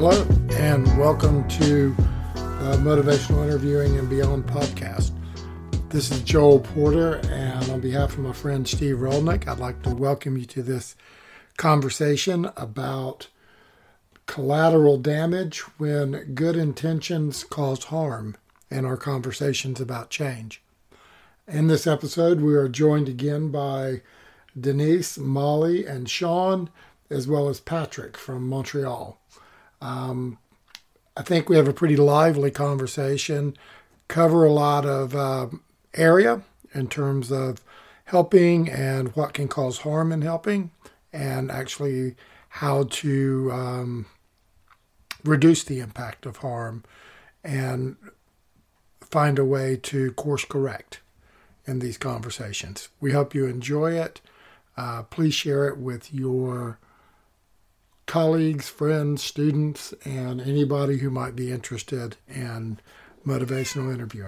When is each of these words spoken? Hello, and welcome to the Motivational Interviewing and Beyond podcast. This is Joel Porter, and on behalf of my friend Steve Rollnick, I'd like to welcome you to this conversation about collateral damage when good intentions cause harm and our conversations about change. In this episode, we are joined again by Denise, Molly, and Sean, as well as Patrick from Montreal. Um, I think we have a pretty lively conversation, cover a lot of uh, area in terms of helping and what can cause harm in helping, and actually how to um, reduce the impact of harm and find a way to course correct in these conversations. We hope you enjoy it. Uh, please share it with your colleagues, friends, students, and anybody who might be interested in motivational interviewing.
Hello, 0.00 0.24
and 0.50 0.86
welcome 0.96 1.48
to 1.48 1.92
the 1.92 2.78
Motivational 2.84 3.42
Interviewing 3.42 3.98
and 3.98 4.08
Beyond 4.08 4.46
podcast. 4.46 5.10
This 5.88 6.12
is 6.12 6.22
Joel 6.22 6.60
Porter, 6.60 7.16
and 7.32 7.68
on 7.68 7.80
behalf 7.80 8.12
of 8.12 8.20
my 8.20 8.32
friend 8.32 8.68
Steve 8.68 8.98
Rollnick, 8.98 9.48
I'd 9.48 9.58
like 9.58 9.82
to 9.82 9.90
welcome 9.92 10.38
you 10.38 10.44
to 10.44 10.62
this 10.62 10.94
conversation 11.56 12.48
about 12.56 13.26
collateral 14.26 14.98
damage 14.98 15.62
when 15.78 16.32
good 16.32 16.54
intentions 16.54 17.42
cause 17.42 17.86
harm 17.86 18.36
and 18.70 18.86
our 18.86 18.96
conversations 18.96 19.80
about 19.80 20.10
change. 20.10 20.62
In 21.48 21.66
this 21.66 21.88
episode, 21.88 22.40
we 22.40 22.54
are 22.54 22.68
joined 22.68 23.08
again 23.08 23.50
by 23.50 24.02
Denise, 24.56 25.18
Molly, 25.18 25.84
and 25.84 26.08
Sean, 26.08 26.70
as 27.10 27.26
well 27.26 27.48
as 27.48 27.58
Patrick 27.58 28.16
from 28.16 28.48
Montreal. 28.48 29.18
Um, 29.80 30.38
I 31.16 31.22
think 31.22 31.48
we 31.48 31.56
have 31.56 31.68
a 31.68 31.72
pretty 31.72 31.96
lively 31.96 32.50
conversation, 32.50 33.56
cover 34.06 34.44
a 34.44 34.52
lot 34.52 34.86
of 34.86 35.14
uh, 35.14 35.48
area 35.94 36.42
in 36.74 36.88
terms 36.88 37.32
of 37.32 37.64
helping 38.04 38.68
and 38.70 39.14
what 39.16 39.34
can 39.34 39.48
cause 39.48 39.78
harm 39.78 40.12
in 40.12 40.22
helping, 40.22 40.70
and 41.12 41.50
actually 41.50 42.14
how 42.48 42.84
to 42.84 43.50
um, 43.52 44.06
reduce 45.24 45.64
the 45.64 45.80
impact 45.80 46.24
of 46.24 46.38
harm 46.38 46.84
and 47.44 47.96
find 49.00 49.38
a 49.38 49.44
way 49.44 49.76
to 49.76 50.12
course 50.12 50.44
correct 50.44 51.00
in 51.66 51.80
these 51.80 51.98
conversations. 51.98 52.88
We 53.00 53.12
hope 53.12 53.34
you 53.34 53.46
enjoy 53.46 53.92
it. 53.98 54.20
Uh, 54.76 55.02
please 55.02 55.34
share 55.34 55.66
it 55.68 55.78
with 55.78 56.14
your 56.14 56.78
colleagues, 58.08 58.68
friends, 58.68 59.22
students, 59.22 59.92
and 60.04 60.40
anybody 60.40 60.96
who 60.96 61.10
might 61.10 61.36
be 61.36 61.52
interested 61.52 62.16
in 62.26 62.80
motivational 63.24 63.92
interviewing. 63.94 64.26